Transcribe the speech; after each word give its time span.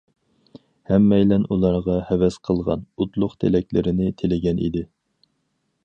ھەممەيلەن 0.91 1.45
ئۇلارغا 1.55 1.97
ھەۋەس 2.09 2.39
قىلغان 2.49 2.87
ئوتلۇق 2.97 3.37
تىلەكلىرىنى 3.45 4.13
تىلىگەن 4.23 4.65
ئىدى. 4.69 4.87